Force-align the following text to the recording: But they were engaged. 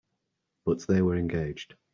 But 0.65 0.87
they 0.87 1.03
were 1.03 1.15
engaged. 1.15 1.75